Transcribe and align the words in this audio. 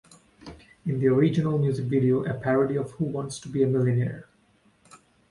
In 0.87 0.99
the 0.99 1.09
original 1.09 1.59
music 1.59 1.85
video, 1.85 2.23
a 2.25 2.33
parody 2.33 2.75
of 2.75 2.89
Who 2.93 3.05
Wants 3.05 3.39
to 3.41 3.47
Be 3.49 3.61
a 3.61 3.67
Millionaire? 3.67 4.29